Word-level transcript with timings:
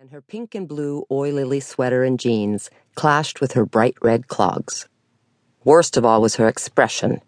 and 0.00 0.12
her 0.12 0.22
pink 0.22 0.54
and 0.54 0.66
blue 0.66 1.04
Orla 1.10 1.42
Kiely 1.42 1.62
sweater 1.62 2.04
and 2.04 2.18
jeans 2.18 2.70
clashed 2.94 3.42
with 3.42 3.52
her 3.52 3.66
bright 3.66 3.96
red 4.00 4.28
clogs. 4.28 4.88
Worst 5.62 5.98
of 5.98 6.06
all 6.06 6.22
was 6.22 6.36
her 6.36 6.48
expression, 6.48 7.20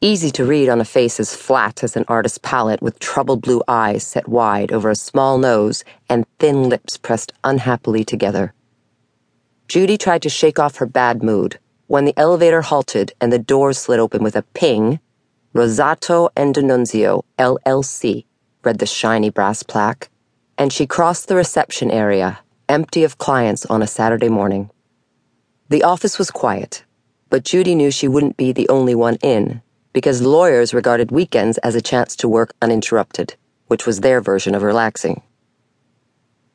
easy 0.00 0.30
to 0.30 0.46
read 0.46 0.70
on 0.70 0.80
a 0.80 0.86
face 0.86 1.20
as 1.20 1.36
flat 1.36 1.84
as 1.84 1.96
an 1.96 2.06
artist's 2.08 2.38
palette 2.38 2.80
with 2.80 2.98
troubled 2.98 3.42
blue 3.42 3.62
eyes 3.68 4.04
set 4.04 4.26
wide 4.26 4.72
over 4.72 4.88
a 4.88 4.96
small 4.96 5.36
nose 5.36 5.84
and 6.08 6.24
thin 6.38 6.70
lips 6.70 6.96
pressed 6.96 7.34
unhappily 7.44 8.04
together. 8.04 8.54
Judy 9.68 9.98
tried 9.98 10.22
to 10.22 10.30
shake 10.30 10.58
off 10.58 10.76
her 10.76 10.86
bad 10.86 11.22
mood 11.22 11.58
when 11.88 12.06
the 12.06 12.18
elevator 12.18 12.62
halted 12.62 13.12
and 13.20 13.30
the 13.34 13.38
doors 13.38 13.76
slid 13.76 14.00
open 14.00 14.22
with 14.22 14.34
a 14.34 14.46
ping. 14.54 14.98
Rosato 15.52 16.30
and 16.34 16.54
DiNunzio, 16.54 17.22
LLC, 17.38 18.24
read 18.64 18.78
the 18.78 18.86
shiny 18.86 19.28
brass 19.28 19.62
plaque, 19.62 20.08
and 20.56 20.72
she 20.72 20.86
crossed 20.86 21.28
the 21.28 21.36
reception 21.36 21.90
area, 21.90 22.40
empty 22.68 23.04
of 23.04 23.18
clients 23.18 23.66
on 23.66 23.82
a 23.82 23.86
Saturday 23.86 24.28
morning. 24.28 24.70
The 25.68 25.82
office 25.82 26.18
was 26.18 26.30
quiet, 26.30 26.84
but 27.30 27.44
Judy 27.44 27.74
knew 27.74 27.90
she 27.90 28.08
wouldn't 28.08 28.36
be 28.36 28.52
the 28.52 28.68
only 28.68 28.94
one 28.94 29.16
in, 29.22 29.62
because 29.92 30.22
lawyers 30.22 30.74
regarded 30.74 31.10
weekends 31.10 31.58
as 31.58 31.74
a 31.74 31.82
chance 31.82 32.16
to 32.16 32.28
work 32.28 32.52
uninterrupted, 32.62 33.36
which 33.66 33.86
was 33.86 34.00
their 34.00 34.20
version 34.20 34.54
of 34.54 34.62
relaxing. 34.62 35.22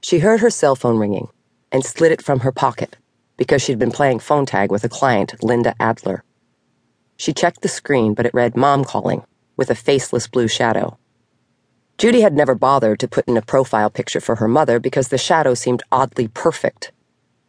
She 0.01 0.19
heard 0.19 0.39
her 0.39 0.49
cell 0.49 0.75
phone 0.75 0.97
ringing 0.97 1.27
and 1.71 1.83
slid 1.83 2.11
it 2.11 2.21
from 2.21 2.41
her 2.41 2.51
pocket 2.51 2.97
because 3.39 3.61
she'd 3.61 3.79
been 3.79 3.91
playing 3.91 4.19
phone 4.19 4.45
tag 4.45 4.69
with 4.69 4.83
a 4.83 4.89
client, 4.89 5.33
Linda 5.41 5.73
Adler. 5.79 6.23
She 7.15 7.33
checked 7.33 7.61
the 7.61 7.69
screen, 7.69 8.13
but 8.13 8.25
it 8.25 8.33
read 8.33 8.55
Mom 8.55 8.83
calling 8.83 9.23
with 9.55 9.69
a 9.69 9.75
faceless 9.75 10.27
blue 10.27 10.49
shadow. 10.49 10.97
Judy 11.99 12.21
had 12.21 12.33
never 12.33 12.55
bothered 12.55 12.99
to 13.01 13.07
put 13.07 13.27
in 13.27 13.35
a 13.35 13.41
profile 13.41 13.89
picture 13.89 14.21
for 14.21 14.37
her 14.37 14.47
mother 14.47 14.79
because 14.79 15.09
the 15.09 15.17
shadow 15.17 15.53
seemed 15.53 15.83
oddly 15.91 16.29
perfect. 16.29 16.91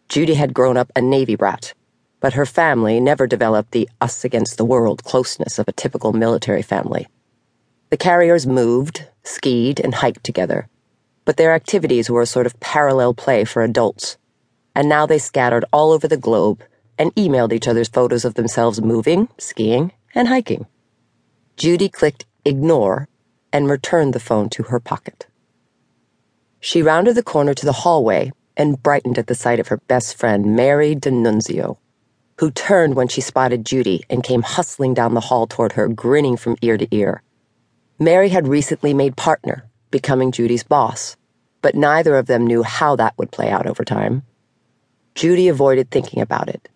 Judy 0.08 0.34
had 0.34 0.52
grown 0.52 0.76
up 0.76 0.90
a 0.96 1.00
Navy 1.00 1.36
brat, 1.36 1.72
but 2.18 2.34
her 2.34 2.44
family 2.44 2.98
never 2.98 3.26
developed 3.28 3.70
the 3.70 3.88
us 4.00 4.24
against 4.24 4.58
the 4.58 4.64
world 4.64 5.04
closeness 5.04 5.58
of 5.58 5.68
a 5.68 5.72
typical 5.72 6.12
military 6.12 6.62
family. 6.62 7.06
The 7.90 7.96
Carriers 7.96 8.46
moved, 8.46 9.06
skied, 9.22 9.78
and 9.78 9.94
hiked 9.94 10.24
together, 10.24 10.68
but 11.24 11.36
their 11.36 11.54
activities 11.54 12.10
were 12.10 12.22
a 12.22 12.26
sort 12.26 12.46
of 12.46 12.58
parallel 12.58 13.14
play 13.14 13.44
for 13.44 13.62
adults 13.62 14.18
and 14.74 14.88
now 14.88 15.06
they 15.06 15.18
scattered 15.18 15.64
all 15.72 15.92
over 15.92 16.08
the 16.08 16.16
globe 16.16 16.62
and 16.98 17.14
emailed 17.14 17.52
each 17.52 17.68
other's 17.68 17.88
photos 17.88 18.24
of 18.24 18.34
themselves 18.34 18.80
moving, 18.80 19.28
skiing, 19.38 19.92
and 20.14 20.28
hiking. 20.28 20.66
Judy 21.56 21.88
clicked 21.88 22.26
ignore 22.44 23.08
and 23.52 23.68
returned 23.68 24.12
the 24.12 24.20
phone 24.20 24.48
to 24.50 24.64
her 24.64 24.80
pocket. 24.80 25.26
She 26.60 26.82
rounded 26.82 27.14
the 27.14 27.22
corner 27.22 27.54
to 27.54 27.66
the 27.66 27.72
hallway 27.72 28.32
and 28.56 28.82
brightened 28.82 29.18
at 29.18 29.26
the 29.26 29.34
sight 29.34 29.58
of 29.58 29.68
her 29.68 29.78
best 29.78 30.16
friend, 30.16 30.54
Mary 30.54 30.94
DiNunzio, 30.94 31.78
who 32.38 32.50
turned 32.50 32.94
when 32.94 33.08
she 33.08 33.20
spotted 33.20 33.64
Judy 33.64 34.04
and 34.10 34.22
came 34.22 34.42
hustling 34.42 34.94
down 34.94 35.14
the 35.14 35.20
hall 35.20 35.46
toward 35.46 35.72
her, 35.72 35.88
grinning 35.88 36.36
from 36.36 36.56
ear 36.62 36.76
to 36.76 36.88
ear. 36.94 37.22
Mary 37.98 38.28
had 38.28 38.48
recently 38.48 38.94
made 38.94 39.16
partner, 39.16 39.68
becoming 39.90 40.32
Judy's 40.32 40.62
boss, 40.62 41.16
but 41.62 41.74
neither 41.74 42.16
of 42.16 42.26
them 42.26 42.46
knew 42.46 42.62
how 42.62 42.96
that 42.96 43.16
would 43.18 43.30
play 43.30 43.50
out 43.50 43.66
over 43.66 43.84
time. 43.84 44.22
Judy 45.14 45.48
avoided 45.48 45.90
thinking 45.90 46.22
about 46.22 46.48
it. 46.48 46.68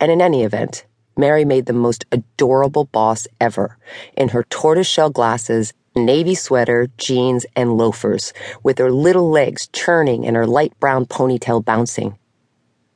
And 0.00 0.10
in 0.10 0.20
any 0.20 0.42
event, 0.42 0.86
Mary 1.16 1.44
made 1.44 1.66
the 1.66 1.72
most 1.72 2.04
adorable 2.10 2.84
boss 2.84 3.28
ever 3.40 3.78
in 4.16 4.30
her 4.30 4.42
tortoiseshell 4.44 5.10
glasses, 5.10 5.72
navy 5.96 6.34
sweater, 6.34 6.88
jeans, 6.98 7.46
and 7.56 7.76
loafers, 7.76 8.32
with 8.62 8.78
her 8.78 8.90
little 8.90 9.30
legs 9.30 9.68
churning 9.72 10.26
and 10.26 10.36
her 10.36 10.46
light 10.46 10.78
brown 10.80 11.06
ponytail 11.06 11.64
bouncing. 11.64 12.18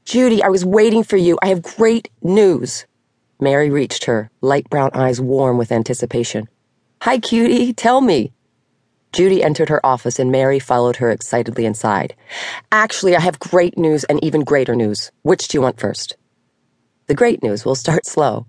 Judy, 0.04 0.42
I 0.42 0.48
was 0.48 0.64
waiting 0.64 1.02
for 1.04 1.16
you. 1.16 1.38
I 1.42 1.48
have 1.48 1.62
great 1.62 2.08
news. 2.22 2.86
Mary 3.41 3.70
reached 3.70 4.06
her, 4.06 4.30
light 4.41 4.69
brown 4.70 4.91
eyes 4.94 5.20
warm 5.20 5.58
with 5.58 5.70
anticipation. 5.70 6.48
Hi, 7.03 7.19
cutie, 7.19 7.72
tell 7.72 8.00
me. 8.00 8.32
Judy 9.12 9.42
entered 9.42 9.69
her 9.69 9.84
office 9.84 10.19
and 10.19 10.32
Mary 10.32 10.58
followed 10.58 10.97
her 10.97 11.10
excitedly 11.10 11.64
inside. 11.64 12.14
Actually, 12.72 13.16
I 13.16 13.20
have 13.20 13.38
great 13.38 13.78
news 13.78 14.04
and 14.04 14.22
even 14.22 14.44
greater 14.44 14.75
news. 14.75 15.12
Which 15.22 15.48
do 15.48 15.58
you 15.58 15.62
want 15.62 15.81
first? 15.81 16.16
The 17.06 17.14
great 17.14 17.42
news 17.42 17.64
will 17.64 17.75
start 17.75 18.04
slow. 18.04 18.47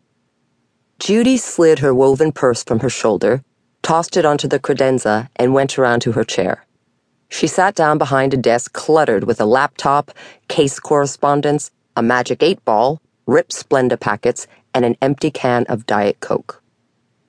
Judy 1.00 1.38
slid 1.38 1.80
her 1.80 1.94
woven 1.94 2.32
purse 2.32 2.64
from 2.64 2.80
her 2.80 2.90
shoulder, 2.90 3.42
tossed 3.82 4.18
it 4.18 4.26
onto 4.26 4.48
the 4.48 4.60
credenza, 4.60 5.30
and 5.36 5.54
went 5.54 5.78
around 5.78 6.02
to 6.02 6.14
her 6.14 6.24
chair. 6.24 6.66
She 7.30 7.48
sat 7.48 7.76
down 7.76 7.98
behind 7.98 8.34
a 8.34 8.38
desk 8.38 8.74
cluttered 8.74 9.26
with 9.26 9.40
a 9.40 9.46
laptop, 9.46 10.12
case 10.48 10.80
correspondence, 10.80 11.72
a 11.96 12.02
magic 12.02 12.42
eight 12.42 12.64
ball, 12.66 13.02
ripped 13.26 13.52
Splenda 13.52 14.00
packets, 14.00 14.48
and 14.74 14.86
an 14.86 14.96
empty 15.02 15.32
can 15.32 15.66
of 15.68 15.86
Diet 15.86 16.20
Coke. 16.20 16.62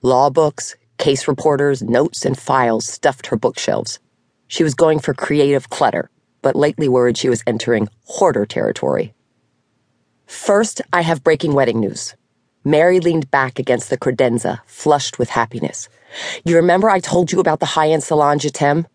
Law 0.03 0.31
books, 0.31 0.77
Case 1.01 1.27
reporters, 1.27 1.83
notes, 1.83 2.27
and 2.27 2.39
files 2.39 2.87
stuffed 2.87 3.29
her 3.29 3.37
bookshelves. 3.37 4.01
She 4.49 4.63
was 4.63 4.75
going 4.75 4.99
for 4.99 5.15
creative 5.15 5.71
clutter, 5.71 6.11
but 6.43 6.55
lately 6.55 6.91
worried 6.91 7.17
she 7.17 7.31
was 7.31 7.43
entering 7.47 7.89
hoarder 8.05 8.45
territory. 8.45 9.15
First, 10.27 10.83
I 10.93 11.01
have 11.01 11.25
breaking 11.25 11.55
wedding 11.55 11.81
news. 11.81 12.15
Mary 12.65 13.01
leaned 13.01 13.31
back 13.31 13.59
against 13.59 13.91
the 13.91 13.99
credenza, 13.99 14.61
flushed 14.67 15.19
with 15.19 15.31
happiness. 15.31 15.89
You 16.45 16.57
remember 16.57 16.91
I 16.91 17.01
told 17.01 17.33
you 17.33 17.41
about 17.41 17.61
the 17.61 17.67
high 17.67 17.91
end 17.91 18.03
salon 18.03 18.39
Jetem? 18.39 18.87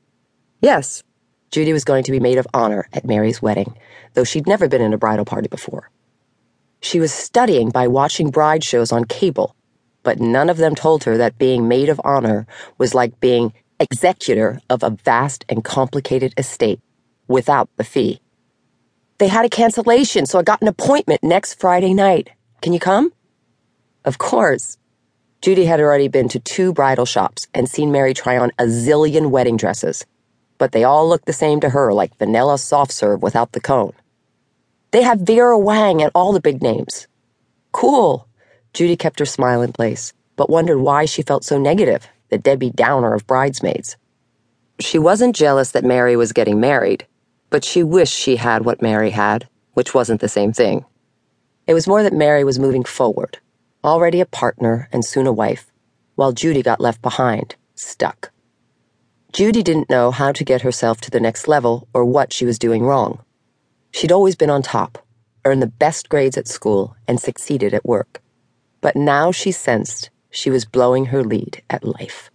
Yes. 0.62 1.04
Judy 1.52 1.74
was 1.74 1.86
going 1.86 2.04
to 2.04 2.12
be 2.12 2.20
maid 2.20 2.38
of 2.38 2.48
honor 2.54 2.88
at 2.94 3.06
Mary's 3.06 3.42
wedding, 3.42 3.78
though 4.14 4.24
she'd 4.24 4.48
never 4.48 4.68
been 4.68 4.82
in 4.82 4.94
a 4.94 4.98
bridal 4.98 5.26
party 5.26 5.48
before. 5.48 5.90
She 6.82 7.00
was 7.00 7.14
studying 7.14 7.70
by 7.70 7.88
watching 7.88 8.30
bride 8.30 8.64
shows 8.64 8.92
on 8.92 9.06
cable 9.06 9.56
but 10.06 10.20
none 10.20 10.50
of 10.50 10.58
them 10.58 10.76
told 10.76 11.04
her 11.04 11.18
that 11.18 11.38
being 11.38 11.68
maid 11.68 11.90
of 11.90 12.00
honor 12.06 12.48
was 12.78 12.94
like 12.94 13.20
being 13.20 13.52
executor 13.80 14.62
of 14.70 14.84
a 14.84 14.92
vast 14.92 15.44
and 15.50 15.66
complicated 15.66 16.34
estate 16.38 16.80
without 17.28 17.68
the 17.76 17.84
fee. 17.84 18.22
They 19.18 19.28
had 19.28 19.46
a 19.46 19.50
cancellation, 19.50 20.26
so 20.26 20.40
I 20.40 20.44
got 20.44 20.62
an 20.62 20.68
appointment 20.68 21.24
next 21.24 21.56
Friday 21.56 21.94
night. 21.94 22.30
Can 22.62 22.72
you 22.72 22.80
come? 22.80 23.12
Of 24.06 24.20
course. 24.20 24.78
Judy 25.42 25.66
had 25.66 25.80
already 25.80 26.08
been 26.08 26.30
to 26.30 26.40
two 26.40 26.72
bridal 26.72 27.06
shops 27.06 27.48
and 27.56 27.68
seen 27.68 27.92
Mary 27.92 28.14
try 28.14 28.38
on 28.38 28.52
a 28.60 28.66
zillion 28.66 29.32
wedding 29.32 29.58
dresses, 29.58 30.06
but 30.60 30.72
they 30.72 30.84
all 30.84 31.10
looked 31.10 31.26
the 31.26 31.34
same 31.34 31.60
to 31.62 31.70
her 31.70 31.92
like 31.92 32.18
vanilla 32.20 32.60
soft 32.60 32.92
serve 32.92 33.24
without 33.24 33.54
the 33.54 33.60
cone. 33.60 33.94
They 34.92 35.02
have 35.02 35.22
Vera 35.22 35.58
Wang 35.58 36.04
and 36.04 36.12
all 36.14 36.34
the 36.34 36.40
big 36.40 36.62
names. 36.62 37.08
Cool. 37.72 38.28
Judy 38.74 38.96
kept 38.96 39.18
her 39.18 39.26
smile 39.26 39.64
in 39.64 39.74
place, 39.74 40.14
but 40.36 40.52
wondered 40.52 40.78
why 40.78 41.06
she 41.06 41.24
felt 41.24 41.44
so 41.44 41.58
negative, 41.58 42.08
the 42.30 42.38
Debbie 42.38 42.70
Downer 42.70 43.14
of 43.14 43.26
bridesmaids. 43.26 43.98
She 44.80 45.00
wasn't 45.00 45.36
jealous 45.36 45.72
that 45.72 45.84
Mary 45.84 46.16
was 46.16 46.32
getting 46.32 46.60
married, 46.60 47.08
but 47.50 47.64
she 47.64 47.82
wished 47.82 48.14
she 48.14 48.36
had 48.36 48.66
what 48.66 48.84
Mary 48.84 49.10
had, 49.10 49.48
which 49.74 49.96
wasn't 49.96 50.22
the 50.22 50.30
same 50.30 50.54
thing. 50.54 50.86
It 51.66 51.74
was 51.74 51.88
more 51.88 52.04
that 52.04 52.14
Mary 52.14 52.44
was 52.44 52.60
moving 52.60 52.84
forward, 52.84 53.40
already 53.86 54.20
a 54.20 54.26
partner 54.26 54.90
and 54.92 55.06
soon 55.06 55.28
a 55.28 55.32
wife, 55.32 55.72
while 56.16 56.34
Judy 56.34 56.62
got 56.62 56.82
left 56.82 57.02
behind, 57.02 57.56
stuck. 57.76 58.32
Judy 59.32 59.64
didn't 59.64 59.90
know 59.90 60.12
how 60.12 60.34
to 60.34 60.44
get 60.44 60.64
herself 60.64 61.00
to 61.02 61.12
the 61.12 61.22
next 61.22 61.48
level 61.48 61.88
or 61.94 62.04
what 62.04 62.34
she 62.34 62.46
was 62.46 62.60
doing 62.60 62.84
wrong. 62.84 63.24
She'd 63.92 64.12
always 64.12 64.36
been 64.36 64.50
on 64.50 64.62
top, 64.62 64.98
earned 65.46 65.62
the 65.62 65.68
best 65.68 66.10
grades 66.10 66.38
at 66.38 66.50
school, 66.50 66.98
and 67.08 67.20
succeeded 67.22 67.74
at 67.74 67.86
work 67.86 68.22
but 68.86 68.96
now 68.96 69.32
she 69.32 69.52
sensed 69.52 70.12
she 70.30 70.52
was 70.52 70.64
blowing 70.64 71.06
her 71.06 71.24
lead 71.24 71.64
at 71.72 71.84
life. 71.84 72.30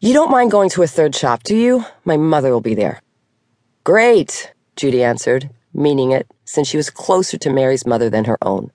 You 0.00 0.12
don't 0.12 0.32
mind 0.32 0.50
going 0.50 0.68
to 0.70 0.82
a 0.82 0.88
third 0.88 1.14
shop, 1.14 1.44
do 1.44 1.54
you? 1.56 1.84
My 2.04 2.16
mother 2.16 2.50
will 2.50 2.60
be 2.60 2.74
there. 2.74 3.00
Great, 3.84 4.52
Judy 4.74 5.04
answered, 5.04 5.50
meaning 5.72 6.10
it, 6.10 6.26
since 6.44 6.66
she 6.66 6.76
was 6.76 6.90
closer 6.90 7.38
to 7.38 7.52
Mary's 7.52 7.86
mother 7.86 8.10
than 8.10 8.24
her 8.24 8.36
own. 8.42 8.72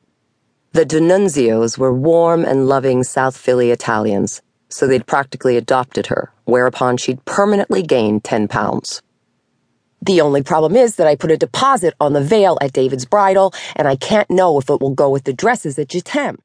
The 0.71 0.85
DiNunzios 0.85 1.79
were 1.79 1.91
warm 1.91 2.45
and 2.45 2.67
loving 2.67 3.03
South 3.03 3.35
Philly 3.35 3.71
Italians, 3.71 4.43
so 4.69 4.85
they'd 4.85 5.07
practically 5.07 5.57
adopted 5.57 6.05
her, 6.07 6.31
whereupon 6.45 6.97
she'd 6.97 7.25
permanently 7.25 7.81
gained 7.81 8.23
10 8.23 8.47
pounds. 8.47 9.01
The 9.99 10.21
only 10.21 10.43
problem 10.43 10.75
is 10.75 10.97
that 10.97 11.07
I 11.07 11.15
put 11.15 11.31
a 11.31 11.37
deposit 11.37 11.95
on 11.99 12.13
the 12.13 12.21
veil 12.21 12.59
at 12.61 12.71
David's 12.71 13.05
bridal, 13.05 13.51
and 13.75 13.87
I 13.87 13.95
can't 13.95 14.29
know 14.29 14.59
if 14.59 14.69
it 14.69 14.79
will 14.79 14.93
go 14.93 15.09
with 15.09 15.23
the 15.23 15.33
dresses 15.33 15.79
at 15.79 15.87
Jetem. 15.87 16.37